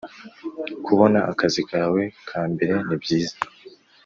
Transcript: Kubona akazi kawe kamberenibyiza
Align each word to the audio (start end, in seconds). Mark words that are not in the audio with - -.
Kubona 0.85 1.19
akazi 1.31 1.61
kawe 1.69 2.01
kamberenibyiza 2.27 3.35